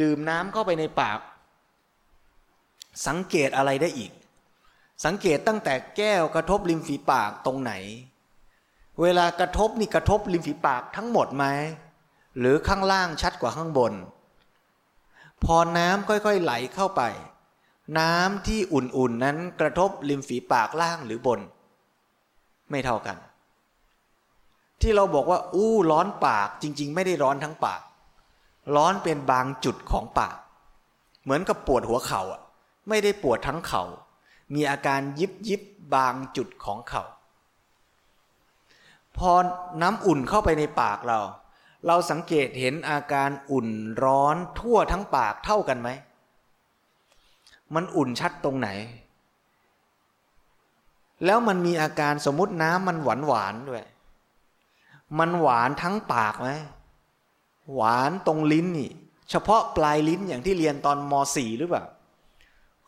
[0.00, 1.18] ดื่มน้ำเข้าไปในปาก
[3.06, 4.12] สังเกตอะไรได้อีก
[5.04, 7.72] สังเกตตั้งแต่แก้วกระทบริมฝีปากตรงไหน
[9.00, 11.44] เวลากระทบนี่กระทบริมฝีปากทั้งหมดไหม
[12.38, 13.92] หรือข้างล่างชัดกว่าข้างบน
[15.44, 17.02] พอน้ำค่อยๆไหลเข้าไป
[17.98, 21.40] น้ำที่อุ่นๆนั้นกระทบริมฝีปากล่างหรือบน
[22.70, 23.16] ไม่เท่ากัน
[24.80, 27.80] ที่เราบอกว่า อู้ร้อนปากจริง ๆ ไม่ได้ร้อนทั้งปาก
[28.76, 30.36] ร้อนเป็นบางจุดของปาก
[31.22, 32.40] เหมือนกับปวดหัวเข่าอะ
[32.88, 33.84] ไม่ได้ปวดทั้งเขา่า
[34.54, 35.62] มีอาการยิบยิบ
[35.94, 37.04] บางจุดของเขา่า
[39.16, 39.32] พอ
[39.82, 41.18] น้ำอุ่นเข้าไปในปากเรา
[41.86, 43.68] เราสังเกตเห็นอาการอุ่น
[44.04, 45.88] ร้อนทั่วทั้งปากเท่ากันไหม
[47.74, 48.68] มันอุ่นชัดตรงไหน
[51.24, 53.84] แล้วมันมีอาการสมมติน้ำมันหวานหวานด้วย
[55.18, 56.50] มันหวานทั้งปากไหม
[57.74, 58.90] หวานตรงลิ้นนี่
[59.30, 61.84] เฉพาะปลายลิ้นอย่างที่เรียนตอนม .4 หรือเปล่า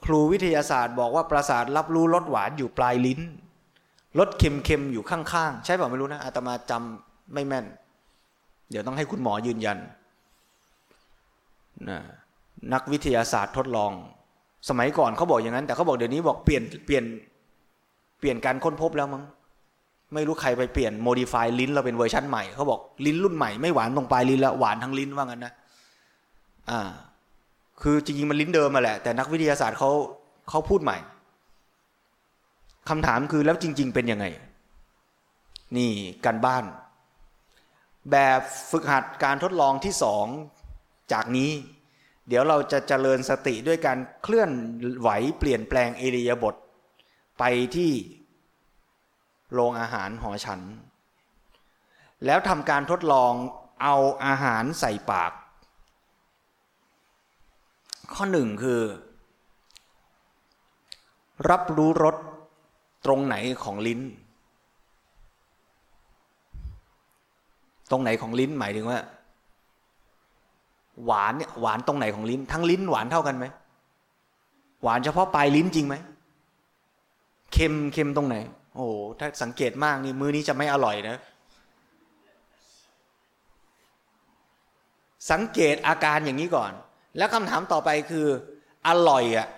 [0.05, 3.21] ครูวิทยาศาสตร์บอกว่าประสาทรับรู้รสหวานอยู่ปลายลิ้น
[4.19, 7.67] รสเค็มๆอยู่ข้างๆ ใช่ป่ะไม่รู้นะอาตมาจำไม่แม่น
[8.71, 9.79] เดี๋ยวต้องให้คุณหมอยืนยัน
[11.89, 11.99] นะ
[12.73, 13.93] นักวิทยาศาสตร์ทดลอง
[14.69, 17.05] สมัยก่อนเขาบอกอย่างนั้น แต่เขาบอกเดี๋ยวนี้บอกเปลี่ยนเปลี่ยน
[18.19, 19.23] เปลี่ยนการค้นพบแล้วมั้ง
[20.15, 25.53] ไม่รู้ใครไปเปลี่ยน modify ลิ้นเราเป็นเวอร์ชันใหม่เขาบอกลิ้นรุ่นใหม่ไม่หวานตรงปลายลิ้นแล้วหวานทั้งลิ้นว่างั้นนะ
[26.71, 26.81] อ่า
[27.83, 29.91] คือจริงๆมันลิ้นเดิมมาแหละ แต่นักวิทยาศาสตร์เขา
[30.49, 30.99] เขาพูดใหม่
[32.89, 34.27] คำถามคือแล้วจริง ๆ เป็นยังไง
[35.77, 35.91] นี่
[36.25, 36.65] การบ้าน
[38.11, 40.27] แบบฝึกหัดการทดลองที่สอง
[41.13, 41.51] จากนี้
[42.29, 44.51] เดี๋ยวเราจะเจริญสติด้วยการเคลื่อน
[45.01, 46.55] ไหวเปลี่ยนแปลงเอริยบท
[47.39, 47.45] ไป
[47.77, 47.91] ที่
[49.53, 50.61] โรงอาหารหอฉัน
[52.25, 53.33] แล้วทำการทดลอง
[53.83, 55.33] เอาอาหารใส่ปาก
[58.15, 58.81] ข้อหนึ่งคือ
[61.51, 62.17] รับรู้รส
[63.07, 64.01] ตรงไหนของลิ้น
[67.91, 69.01] ตรงไหนของลิ้นหมายถึงว่า
[71.05, 73.47] หวานเนี่ยหวานตรงไหนของลิ้น ทั้งลิ้นหวานเท่ากันไหม
[74.83, 75.95] หวานเฉพาะปลายลิ้นจริงไหม
[77.53, 78.37] เค็มเค็มตรงไหน
[78.75, 81.17] โอ้โหถ้าสังเกตมากนี่มือนี้จะไม่อร่อยนะ
[85.31, 86.73] สังเกตอาการอย่างนี้ก่อน
[87.17, 88.27] แล้วคำถามต่อไปคือ
[88.89, 89.49] อร่อยอะ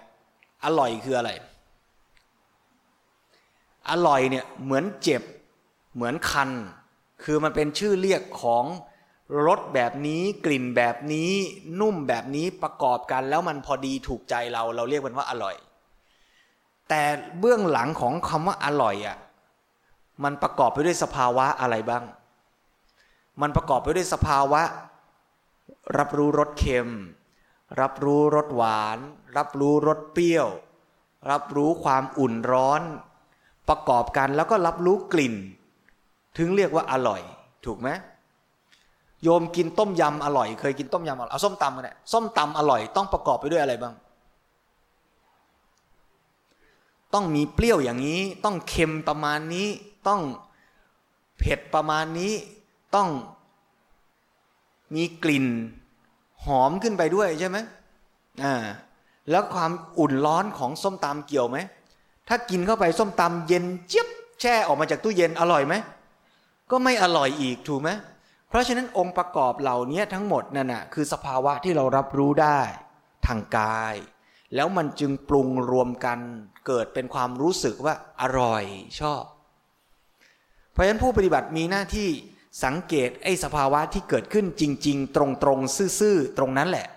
[0.65, 1.31] อร่อยคืออะไร
[3.91, 5.23] อร่อยเนี่ยเหมือนเจ็บ
[5.95, 6.51] เหมือนคัน
[7.25, 8.65] คือมันเป็นชื่อเรียกของ
[9.47, 11.31] รสแบบนี้กลิ่นแบบนี้
[11.81, 15.55] นุ่มแบบนี้ประกอบกัน แล้วมันพอดีถูกใจเรา เราเรียกมันว่าอร่อย
[16.89, 17.03] แต่
[17.39, 19.19] เบื้องหลังของคำว่าอร่อยอะ
[20.25, 22.05] มันประกอบไปด้วยสภาวะอะไรบ้าง
[23.41, 24.63] มันประกอบไปด้วยสภาวะ
[25.99, 26.91] รับรู้รสเค็ม
[27.81, 28.99] รับรู้รสหวาน
[29.37, 30.49] รับรู้รสเปรี้ยว
[31.31, 32.83] รับรู้ความอุ่นร้อน
[33.69, 35.35] ประกอบกันแล้วก็รับรู้กลิ่น
[36.39, 37.23] ถึงเรียกว่าอร่อย
[37.65, 37.89] ถูกไหม
[39.23, 43.95] โยมกินต้มยำอร่อย เคยกินต้มยำอร่อยเอาส้มตำกันเนี่ยส้มตำอร่อยต้องประกอบไปด้วยอะไรบ้าง
[47.15, 49.69] ต้องมีเปรี้ยวอย่างนี้ ต้องเค็มประมาณนี้
[50.09, 50.23] ต้อง
[51.39, 52.33] เผ็ดประมาณนี้
[52.95, 53.09] ต้อง
[54.95, 55.47] มีกลิ่น
[56.45, 57.57] หอมขึ้นไปด้วยใช่ไหม
[58.45, 58.55] อ่า
[59.31, 61.59] แล้วความอุ่นร้อนของส้มตำเกี่ยวไหม
[62.29, 64.09] ถ้ากินเข้าไปส้มตำเย็นเจี๊ยบ
[64.41, 65.75] แช่ออกมาจากตู้เย็นอร่อยไหม
[66.71, 67.91] ก็ไม่อร่อยอีกถูกไหม
[68.49, 72.61] เพราะฉะนั้นองค์ประกอบเหล่านี้ทั้งหมดนั่นนะคือสภาวะที่เรารับรู้ได้
[73.27, 73.95] ทางกาย
[74.55, 76.19] แล้วมันจึงปรุงรวมกัน
[76.67, 78.65] เกิดเป็นความรู้สึกว่าอร่อย
[79.01, 79.23] ชอบ
[80.73, 82.09] เพราะฉะนั้นผู้ปฏิบัติมีหน้าที่
[82.65, 86.89] สังเกตไอ้สภาวะที่เกิดขึ้นจริง ๆ ตรงๆซื่อๆตรงนั้นแหละ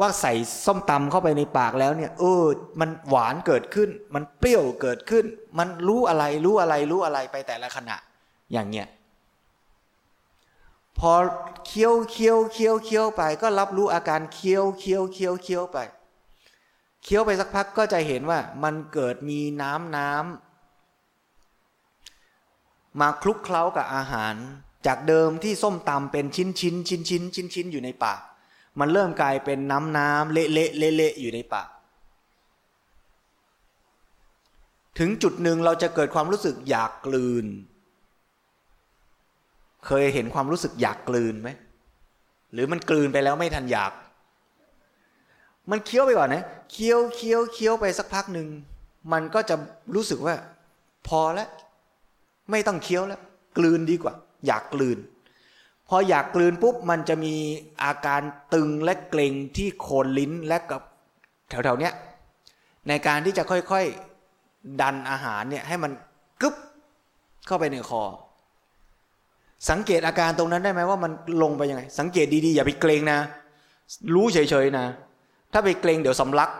[0.00, 0.32] ว่าใส่
[0.66, 2.44] ส้มตำเข้าไปในปากแล้วเนี่ยเออ
[2.80, 5.24] มันหวานเกิดขึ้น มันเปรี้ยวเกิดขึ้น
[5.58, 7.96] มันรู้อะไรรู้อะไรรู้อะไรไปแต่ละขณะ
[8.52, 8.86] อย่างเนี้ย
[10.98, 11.12] พอ
[11.66, 15.78] เคี้ยวเคี้ยวเคี้ยวเคี้ยวไป ก็รับรู้อาการเคี้ยวเคี้ยวเคี้ยวเคี้ยวไป
[17.08, 24.34] เคี้ยวไปสักพักก็จะเห็นว่ามันเกิดมีน้ำน้ำมาคลุกเคล้ากับอาหาร
[24.86, 28.20] จากเดิมที่ส้มตำเป็นชิ้นชิ้นชิ้นชิ้นชิ้นชิ้นอยู่ในปาก
[28.78, 31.68] มันเริ่มกลายเป็นน้ำน้ำเละเละเละเละอยู่ในปาก
[34.98, 37.46] ถึงจุดหนึ่งเราจะเกิดความรู้สึกอยากกลืน
[39.86, 41.50] เคยเห็นความรู้สึกอยากกลืนไหม
[42.52, 43.92] หรือมันกลืนไปแล้วไม่ทันอยาก
[45.70, 48.48] มันเคี้ยวไปก่อนนะเคี้ยวเคี้ยวเคี้ยวไปสักพักหนึ่ง
[49.12, 49.56] มันก็จะ
[49.94, 50.34] รู้สึกว่า
[51.08, 51.48] พอแล้ว
[52.50, 53.20] ไม่ต้องเคี้ยวแล้ว
[53.58, 54.14] กลืนดีกว่า
[54.46, 54.98] อยากกลืน
[55.88, 57.34] พออยากกลืนปุ๊บมันจะมี
[57.82, 58.20] อาการ
[58.54, 60.82] ตึงและเกร็งที่โคนลิ้นและกับ
[61.48, 61.92] แถวๆเนี้ย
[62.88, 65.92] ในการที่จะค่อยๆดันอาหารเนี่ยให้มัน
[66.42, 66.54] กึ๊บ
[67.46, 68.02] เข้าไปในคอ
[69.70, 73.18] สังเกตอาการตรงนั้นได้ไหมว่ามันลงไปยังไง สังเกตดีๆอย่าไปเกรงนะ
[74.14, 74.86] รู้เฉยๆนะ
[75.52, 76.50] ถ้าไปเกรงเดี๋ยวสำลัก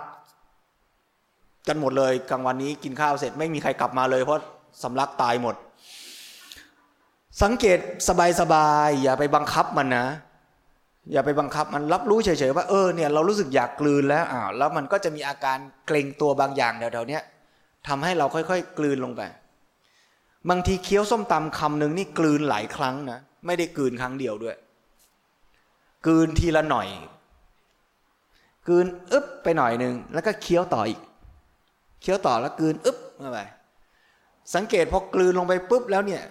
[1.69, 4.43] กันหมดเลยกลางวันนี้กินข้าวเสร็จไม่มีใครกลับมาเลย เพราะ
[4.83, 5.55] สำลักตายหมด
[7.43, 7.79] สังเกต
[8.41, 10.07] สบายๆอย่าไปบังคับมันนะ
[11.13, 17.19] อย่าไปบังคับมันรับรู้เฉยๆว่าเออเนี่ยเรารู้สึกอยากกลืนแล้วอ้าวแล้วมันก็จะมีอาการเกรงตัวบางอย่างแถวๆนี้
[17.89, 19.23] ทำให้เราค่อยๆ กลืนลงไป
[20.51, 24.57] บางทีเคี้ยวส้มตำคำหนึ่งนี่กลืนหลายครั้งนะ ไม่ได้กลืนครั้งเดียวด้วย
[26.07, 26.89] กลืนทีละหน่อย
[28.67, 31.01] กลืนอึ๊บไปหน่อยหนึ่งแล้วก็เคี้ยวต่ออีก
[32.01, 33.41] เคี้ยวต่อแล้วกลืนอึ๊บเข้าไป
[34.55, 36.23] สังเกตพอกลืนลงไปปุ๊บแล้วเนี่ย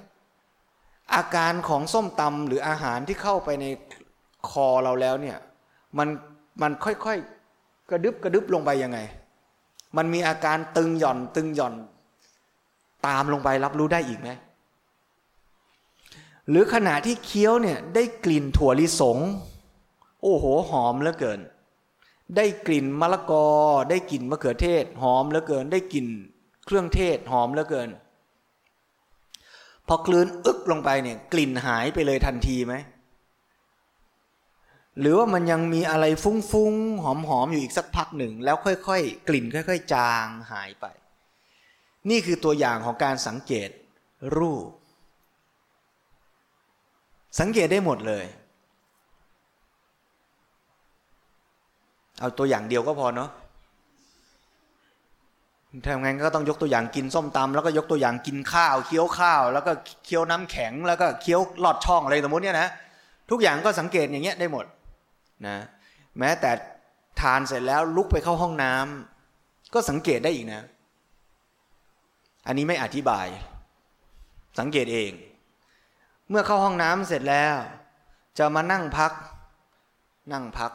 [1.15, 3.65] อาการของส้มตำหรืออาหารที่เข้าไปใน
[4.49, 5.37] คอเราแล้วเนี่ย
[5.97, 6.07] มัน
[6.61, 8.99] มันค่อยๆกระดึบกระดึบลงไปยังไง
[9.97, 11.73] มันมีอาการตึงหย่อน ตึงหย่อน
[13.07, 14.29] ตามลงไปรับรู้ได้อีกไหม
[16.49, 19.17] หรือขณะที่เคี้ยวเนี่ยได้กลิ่นถั่วลิสง
[20.21, 21.39] โอ้โหหอมเหลือเกิน
[22.35, 23.47] ได้กลิ่นมะละกอ
[23.89, 26.07] ได้กลิ่นมะเขือเทศ หอมเหลือเกิน ได้กลิ่น
[26.65, 27.89] เครื่องเทศหอมเหลือเกิน
[29.87, 32.75] พอกลืนอึกลงไปเนี่ยกลิ่นหายไปเลยทันทีไหม
[34.99, 37.05] หรือว่ามันยังมีอะไรฟุ้งๆห
[37.37, 40.85] อมๆอยู่อีกสักพักหนึ่ง แล้วค่อยๆ กลิ่นค่อย ๆ จางหายไป
[42.09, 43.69] นี่คือตัวอย่างของการสังเกต
[44.37, 44.69] รูป
[47.39, 48.25] สังเกตได้หมดเลย
[52.19, 53.29] เอาตัวอย่างเดียวก็พอเนาะ
[55.85, 59.71] ทำไงก็ต้องยกตัวอย่างกินส้มตำแล้วก็ยกตัวอย่างกินข้าวเคี้ยวข้าว แล้วก็
[60.05, 62.69] เคี้ยวน้ำแข็ง แล้วก็เคี้ยวลอดช่องอะไรสมมติเนี่ยนะ
[63.29, 64.65] ทุกอย่างก็สังเกตอย่างเงี้ยได้หมด
[65.47, 65.57] นะ
[66.19, 66.51] แม้แต่
[67.21, 70.63] ทานเสร็จแล้วลุกไปเข้าห้องน้ำก็สังเกตได้อีกนะ
[72.47, 73.27] อันนี้ไม่อธิบาย
[74.59, 75.11] สังเกตเอง
[76.29, 77.55] เมื่อเข้าห้องน้ำเสร็จแล้ว
[78.37, 79.11] จะมานั่งพัก
[80.33, 80.71] นั่งพัก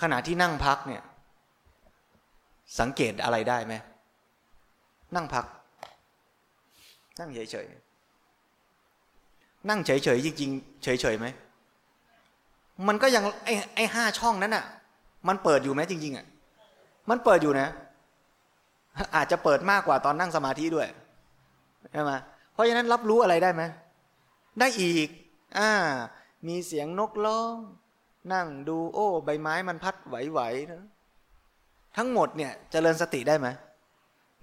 [0.00, 1.02] ขณะที่นั่งพักเนี่ย
[2.80, 3.74] สังเกตอะไรได้ไหม
[5.14, 5.44] นั่งพัก
[7.20, 11.26] นั่งเฉยๆนั่งเฉยๆจริงๆเฉยๆไหม
[12.88, 14.64] มันก็ยังไอ้ไอ้ห้าช่องนั้นอะ
[15.28, 16.26] มันเปิดอยู่ไหมจริง ๆอะ
[17.10, 17.68] มันเปิดอยู่นะ
[19.16, 20.88] อาจจะเปิดมากกว่าตอนนั่งสมาธิด้วย
[21.92, 22.12] ใช่ไหม
[22.52, 23.62] เพราะฉะนั้นรับรู้อะไรได้ไหม
[24.60, 25.08] ได้อีก
[25.58, 25.70] อ่า
[26.48, 27.56] มีเสียงนกร้อง
[28.32, 30.82] นั่งดูโอ้ ใบไม้มันพัดไหวๆนะ
[31.96, 33.48] ทั้งหมดเนี่ยจเจริญสติได้ไหม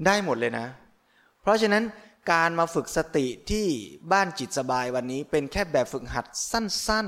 [0.06, 0.66] ได้หมดเลยนะ
[1.42, 1.84] เพราะฉะนั้น
[2.32, 3.66] การมาฝึกสติที่
[4.12, 7.08] บ้านจิตสบายวันนี้เป็นแค่แบบฝึกหัดสั้น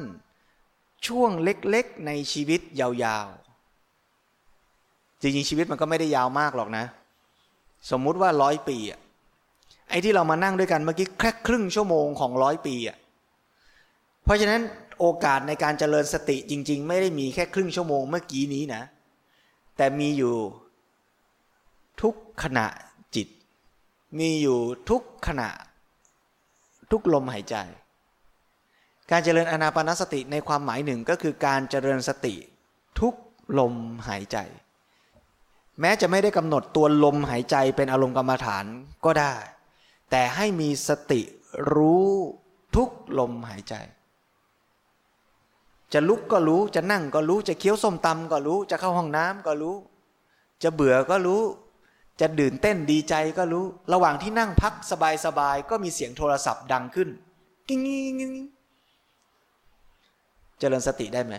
[0.53, 6.85] ๆ ช่วงเล็กๆ ในชีวิตยาวๆ จริงๆ ชีวิตมันก็ไม่ได้ยาวมากหรอกนะ
[7.91, 8.99] สมมุติว่าร้อยปีอะ
[9.89, 12.97] ไอ้ที่เรามานั่งด้วยกันเมื่อกี้แค่ครึ่งชั่วโมงของร้อยปีอะ
[14.23, 14.61] เพราะฉะนั้น
[14.99, 18.83] โอกาสในการเจริญสติจริง ๆ ไม่ได้มีแค่ครึ่งชั่วโมงเมื่อกี้นี้นะ
[19.77, 20.35] แต่มีอยู่
[22.01, 22.67] ทุกขณะ
[23.15, 23.27] จิต
[24.19, 24.59] มีอยู่
[24.89, 25.49] ทุกขณะ
[26.91, 27.55] ทุกลมหายใจ
[29.11, 32.35] การเจริญอนาปานสติในความหมายหนึ่งก็คือการเจริญสติ
[32.99, 33.13] ทุก
[33.59, 33.73] ลม
[34.07, 34.37] หายใจ
[35.79, 38.65] แม้จะไม่ได้กำหนดตัวลมหายใจเป็นอารมณ์กรรมฐาน
[39.05, 39.33] ก็ได้
[40.11, 41.21] แต่ให้มีสติ
[41.73, 42.07] รู้
[42.75, 43.75] ทุกลมหายใจ
[45.93, 49.75] จะลุกก็รู้ จะนั่งก็รู้ จะเคี้ยวส้มตำก็รู้ จะเข้าห้องน้ำก็รู้
[50.63, 51.41] จะเบื่อก็รู้
[52.21, 54.73] จะตื่นเต้นดีใจก็รู้ ระหว่างที่นั่งพัก
[55.25, 57.09] สบายๆก็มีเสียงโทรศัพท์ดังขึ้น
[57.67, 58.33] กิ้งกิ้งกิ้ง
[60.59, 61.33] เจริญสติได้ไหม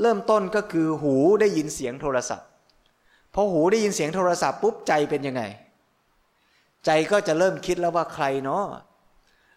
[0.00, 2.48] เริ่มต้นก็คือหูได้ยินเสียงโทรศัพท์
[3.34, 5.42] พอหูได้ยินเสียงโทรศัพท์ปุ๊บใจเป็นยังไง
[6.86, 8.64] ใจก็จะเริ่มคิดแล้วว่าใครเนาะ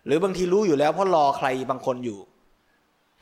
[0.05, 2.19] หรือบางทีรู้อยู่แล้วเพราะรอใครบางคนอยู่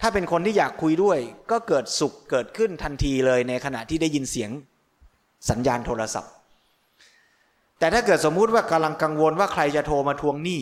[0.02, 1.20] ถ้าเป็นคนที่อยากคุยด้วย
[1.52, 4.52] ก็เกิดสุขเกิดขึ้นทันทีเลยในขณะที่ได้ยินเสียง
[5.50, 6.32] สัญญาณโทรศัพท์
[7.80, 10.62] แต่ถ้าเกิดสมมุติว่ากำลังกังวลว่าใครจะโทรมาทวงหนี้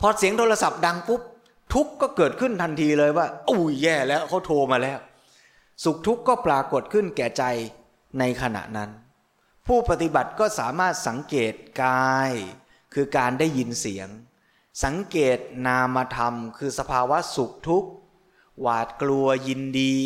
[0.00, 1.22] พอเสียงโทรศัพท์ดังปุ๊บ
[1.74, 4.98] ทุกก็เกิดขึ้นทันทีเลยว่าอุ้ยแย่แล้วเขาโทรมาแล้ว
[5.84, 7.44] สุขทุกข์ก็ปรากฏขึ้นแก่ใจ
[8.18, 8.90] ในขณะนั้น
[9.66, 12.30] ผู้ปฏิบัติก็สามารถสังเกตกาย
[12.94, 14.08] คือการได้ยินเสียง
[14.82, 17.90] สังเกตนามธรรม คือสภาวะสุขทุกข์
[18.60, 19.96] หวาดกลัวยินดี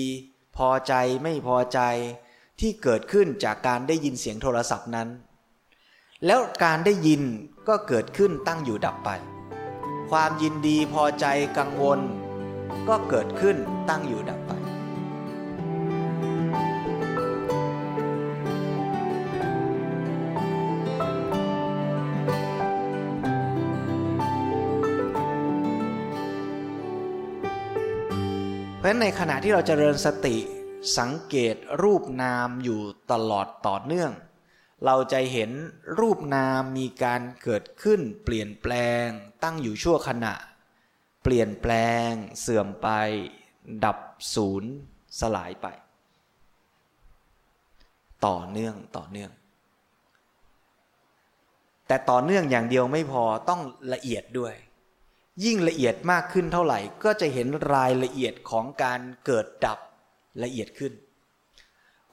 [0.57, 1.81] พอใจไม่พอใจ
[2.61, 5.09] ที่เกิดขึ้นจากการได้ยินเสียงโทรศัพท์นั้น
[6.27, 7.23] แล้วการได้ยิน
[7.69, 9.11] ก็เกิดขึ้นตั้งอยู่ดับไป
[10.11, 11.27] ความยินดีพอใจ
[11.59, 12.01] กังวล
[12.89, 13.57] ก็เกิดขึ้น
[13.89, 14.64] ตั้งอยู่ดับไป
[28.85, 30.37] ราะฉะนั้นในขณะที่เราจเจริญสติ
[30.99, 32.81] สังเกตรูปนามอยู่
[33.13, 34.13] ตลอดต่อเนื่อง
[34.85, 35.51] เราจะเห็น
[35.99, 38.73] รูปนามมีการเกิดขึ้น เปลี่ยนแปล
[39.05, 39.07] ง
[39.43, 40.35] ตั้งอยู่ชั่วขณะ
[41.23, 41.73] เปลี่ยนแปล
[42.09, 42.89] ง เสื่อมไป
[43.85, 43.99] ดับ
[44.35, 44.73] ศูนย์
[45.21, 45.67] สลายไป
[48.27, 49.31] ต่อเนื่องต่อเนื่อง
[51.87, 53.61] แต่ต่อเนื่องอย่างเดียวไม่พอต้อง
[53.93, 54.55] ละเอียดด้วย
[55.45, 59.79] ยิ่งละเอียดมากขึ้นเท่าไหร่ ก็จะเห็นรายละเอียดของการเกิดดับ
[60.43, 60.93] ละเอียดขึ้น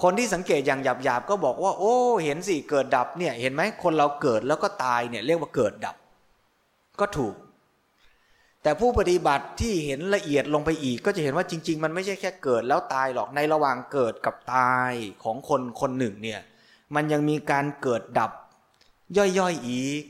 [0.01, 5.95] คนที่สังเกตอย่างหยาบๆก็บอกว่า โอ้ เห็นสิเกิดดับเนี่ยเห็นไหมคนเราเกิดแล้วก็ตายเนี่ยเรียกว่าเกิดดับ
[6.99, 7.35] ก็ถูก
[8.63, 14.91] แต่ผู้ปฏิบัติที่เห็นละเอียดลงไปอีก ก็จะเห็นว่าจริง ๆ มันไม่ใช่แค่เกิดแล้วตายหรอกในระหว่างเกิดกับตาย
[15.23, 16.41] ของคนคนหนึ่งเนี่ย
[16.95, 18.31] มันยังมีการเกิดดับ
[19.17, 20.03] ย่อยๆอีก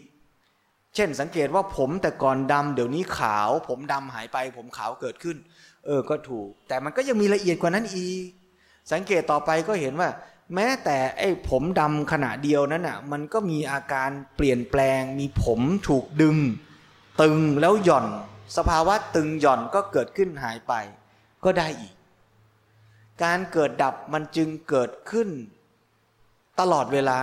[0.96, 5.38] เช่นสังเกตว่าผมแต่ก่อนดำเดี๋ยวนี้ขาว ผมดำหายไป ผมขาวเกิดขึ้น
[5.86, 8.28] เออก็ถูก แต่มันก็ยังมีละเอียดกว่านั้นอีก
[8.92, 10.10] สังเกตต่อไปก็เห็นว่า
[10.56, 16.38] แม้แต่ไอ้ผมดำขณะเดียวนั้นอะ มันก็มีอาการเปลี่ยนแปลง มีผมถูกดึง
[17.22, 18.06] ตึงแล้วหย่อน
[18.58, 20.74] สภาวะตึงหย่อนก็เกิดขึ้นหายไป
[21.44, 21.94] ก็ได้อีก
[23.24, 25.30] การเกิดดับมันจึงเกิดขึ้น
[26.60, 27.20] ตลอดเวลา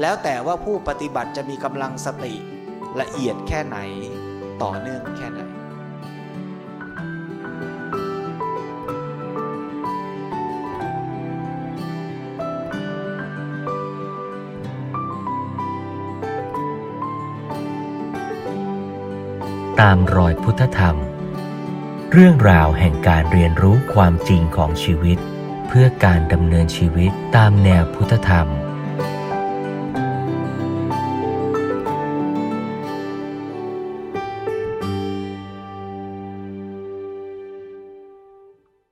[0.00, 2.34] แล้วแต่ว่าผู้ปฏิบัติจะมีกำลังสติ
[3.00, 3.78] ละเอียดแค่ไหน
[4.62, 5.42] ต่อเนื่องแค่ไหน
[19.80, 20.96] ตามรอยพุทธธรรม
[22.12, 25.18] เรื่องราวแห่งการเรียนรู้ความจริงของชีวิต
[25.68, 28.46] เพื่อการดำเนินชีวิตตามแนวพุทธธรรม